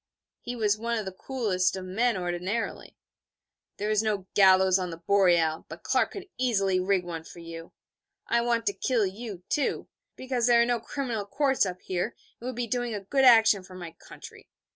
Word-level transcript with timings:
(He 0.39 0.55
was 0.55 0.79
one 0.79 0.97
of 0.97 1.05
the 1.05 1.11
coolest 1.11 1.75
of 1.75 1.85
men 1.85 2.17
ordinarily.) 2.17 2.97
'There 3.77 3.91
is 3.91 4.01
no 4.01 4.25
gallows 4.33 4.79
on 4.79 4.89
the 4.89 4.97
Boreal, 4.97 5.67
but 5.69 5.83
Clark 5.83 6.09
could 6.13 6.27
easily 6.39 6.79
rig 6.79 7.03
one 7.03 7.23
for 7.23 7.37
you. 7.37 7.71
I 8.25 8.41
want 8.41 8.65
to 8.65 8.73
kill 8.73 9.05
you, 9.05 9.43
too, 9.47 9.89
because 10.15 10.47
there 10.47 10.59
are 10.59 10.65
no 10.65 10.79
criminal 10.79 11.27
courts 11.27 11.67
up 11.67 11.81
here, 11.83 12.15
and 12.15 12.15
it 12.41 12.45
would 12.45 12.55
be 12.55 12.65
doing 12.65 12.95
a 12.95 12.99
good 13.05 13.25
action 13.25 13.61
for 13.61 13.75
my 13.75 13.91
country. 13.91 14.49